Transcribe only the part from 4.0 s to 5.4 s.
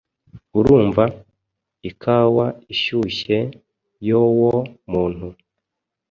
yowo muntu